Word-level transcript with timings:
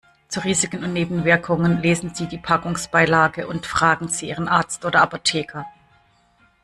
Zu 0.29 0.39
Risiken 0.39 0.83
und 0.83 0.93
Nebenwirkungen 0.93 1.79
lesen 1.83 2.15
Sie 2.15 2.25
die 2.25 2.39
Packungsbeilage 2.39 3.45
und 3.47 3.67
fragen 3.67 4.07
Sie 4.07 4.29
Ihren 4.29 4.47
Arzt 4.47 4.83
oder 4.83 4.99
Apotheker. 5.03 5.67